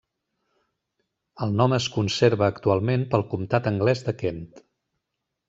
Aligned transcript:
El 1.47 1.53
nom 1.59 1.75
es 1.77 1.87
conserva 1.97 2.47
actualment 2.47 3.05
pel 3.13 3.27
comtat 3.35 3.71
anglès 3.75 4.03
de 4.09 4.17
Kent. 4.25 4.43